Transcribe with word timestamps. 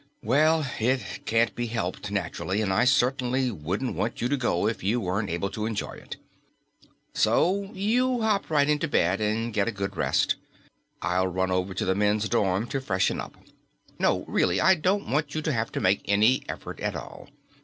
"Well, 0.23 0.65
it 0.79 1.27
can't 1.27 1.53
be 1.53 1.67
helped 1.67 2.09
naturally, 2.09 2.59
and 2.63 2.73
I 2.73 2.85
certainly 2.85 3.51
wouldn't 3.51 3.95
want 3.95 4.19
you 4.19 4.27
to 4.29 4.35
go 4.35 4.67
if 4.67 4.83
you 4.83 4.99
weren't 4.99 5.29
able 5.29 5.51
to 5.51 5.67
enjoy 5.67 5.91
it. 5.91 6.17
So 7.13 7.69
you 7.75 8.23
hop 8.23 8.49
right 8.49 8.67
into 8.67 8.87
bed 8.87 9.21
and 9.21 9.53
get 9.53 9.67
a 9.67 9.71
good 9.71 9.95
rest. 9.95 10.37
I'll 11.03 11.27
run 11.27 11.51
over 11.51 11.75
to 11.75 11.85
the 11.85 11.93
men's 11.93 12.27
dorm 12.29 12.65
to 12.69 12.81
freshen 12.81 13.21
up. 13.21 13.37
No, 13.99 14.25
really, 14.27 14.59
I 14.59 14.73
don't 14.73 15.07
want 15.07 15.35
you 15.35 15.41
to 15.43 15.53
have 15.53 15.71
to 15.73 15.79
make 15.79 16.01
any 16.05 16.41
effort 16.49 16.79
at 16.79 16.95
all. 16.95 17.29